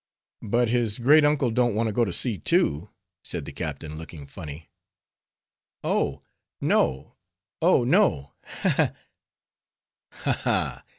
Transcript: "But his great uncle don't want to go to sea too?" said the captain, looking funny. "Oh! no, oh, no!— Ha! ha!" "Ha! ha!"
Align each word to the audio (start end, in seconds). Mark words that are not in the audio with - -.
"But 0.41 0.69
his 0.69 0.97
great 0.97 1.23
uncle 1.23 1.51
don't 1.51 1.75
want 1.75 1.85
to 1.85 1.93
go 1.93 2.03
to 2.03 2.11
sea 2.11 2.39
too?" 2.39 2.89
said 3.23 3.45
the 3.45 3.51
captain, 3.51 3.97
looking 3.99 4.25
funny. 4.25 4.71
"Oh! 5.83 6.23
no, 6.59 7.17
oh, 7.61 7.83
no!— 7.83 8.33
Ha! 8.63 8.71
ha!" 8.77 8.93
"Ha! 10.13 10.31
ha!" 10.43 10.85